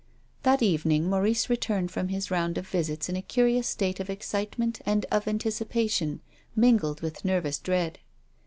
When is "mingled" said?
6.55-7.01